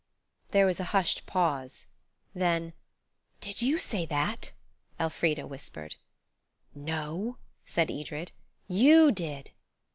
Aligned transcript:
There 0.49 0.65
was 0.65 0.79
a 0.79 0.83
hushed 0.97 1.27
pause. 1.27 1.85
Then– 2.33 2.73
"Did 3.39 3.61
you 3.61 3.77
say 3.77 4.03
that?" 4.07 4.51
Elfrida 4.99 5.45
whispered. 5.45 5.93
"No," 6.73 7.37
said 7.67 7.91
Edred, 7.91 8.31
"you 8.67 9.11
did." 9.11 9.51